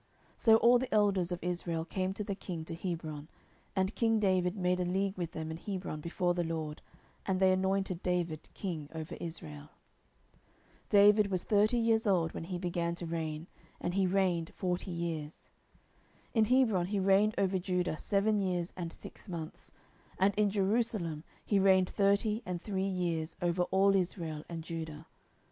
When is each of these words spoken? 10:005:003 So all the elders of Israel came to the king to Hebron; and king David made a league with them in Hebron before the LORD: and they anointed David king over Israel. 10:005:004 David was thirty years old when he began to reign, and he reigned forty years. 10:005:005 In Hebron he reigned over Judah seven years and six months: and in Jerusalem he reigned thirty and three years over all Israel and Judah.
10:005:003 0.35 0.39
So 0.41 0.55
all 0.57 0.79
the 0.79 0.91
elders 0.91 1.31
of 1.31 1.43
Israel 1.43 1.85
came 1.85 2.11
to 2.15 2.23
the 2.23 2.33
king 2.33 2.65
to 2.65 2.73
Hebron; 2.73 3.27
and 3.75 3.93
king 3.93 4.19
David 4.19 4.57
made 4.57 4.79
a 4.79 4.83
league 4.83 5.15
with 5.15 5.33
them 5.33 5.51
in 5.51 5.57
Hebron 5.57 6.01
before 6.01 6.33
the 6.33 6.43
LORD: 6.43 6.81
and 7.27 7.39
they 7.39 7.51
anointed 7.51 8.01
David 8.01 8.49
king 8.55 8.89
over 8.95 9.15
Israel. 9.21 9.69
10:005:004 10.89 10.89
David 10.89 11.27
was 11.29 11.43
thirty 11.43 11.77
years 11.77 12.07
old 12.07 12.33
when 12.33 12.45
he 12.45 12.57
began 12.57 12.95
to 12.95 13.05
reign, 13.05 13.45
and 13.79 13.93
he 13.93 14.07
reigned 14.07 14.51
forty 14.55 14.89
years. 14.89 15.51
10:005:005 16.29 16.29
In 16.33 16.45
Hebron 16.45 16.85
he 16.87 16.99
reigned 16.99 17.35
over 17.37 17.59
Judah 17.59 17.95
seven 17.95 18.39
years 18.39 18.73
and 18.75 18.91
six 18.91 19.29
months: 19.29 19.71
and 20.17 20.33
in 20.35 20.49
Jerusalem 20.49 21.23
he 21.45 21.59
reigned 21.59 21.91
thirty 21.91 22.41
and 22.43 22.59
three 22.59 22.87
years 22.89 23.35
over 23.39 23.65
all 23.65 23.95
Israel 23.95 24.43
and 24.49 24.63
Judah. 24.63 25.05